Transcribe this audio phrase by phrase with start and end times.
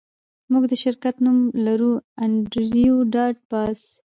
[0.51, 1.91] موږ د شرکت نوم لرو
[2.23, 3.79] انډریو ډاټ باس